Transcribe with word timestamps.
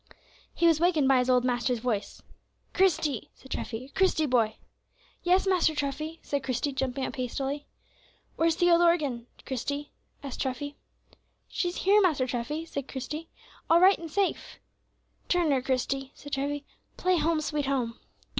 He 0.55 0.65
was 0.65 0.79
wakened 0.79 1.07
by 1.07 1.19
his 1.19 1.29
old 1.29 1.45
master's 1.45 1.77
voice: 1.77 2.23
"Christie," 2.73 3.29
said 3.35 3.51
Treffy; 3.51 3.89
"Christie, 3.93 4.25
boy!" 4.25 4.55
"Yes, 5.21 5.45
Master 5.45 5.75
Treffy," 5.75 6.17
said 6.23 6.41
Christie, 6.41 6.71
jumping 6.73 7.05
up 7.05 7.17
hastily. 7.17 7.67
"Where's 8.35 8.55
the 8.55 8.71
old 8.71 8.81
organ, 8.81 9.27
Christie?" 9.45 9.91
asked 10.23 10.41
Treffy. 10.41 10.73
"She's 11.47 11.75
here, 11.75 12.01
Master 12.01 12.25
Treffy," 12.25 12.65
said 12.65 12.87
Christie, 12.87 13.29
"all 13.69 13.79
right 13.79 13.99
and 13.99 14.09
safe." 14.09 14.57
"Turn 15.29 15.51
her, 15.51 15.61
Christie," 15.61 16.11
said 16.15 16.31
Treffy, 16.33 16.63
"play 16.97 17.17
'Home, 17.19 17.39
sweet 17.39 17.67
Home.'" 17.67 17.99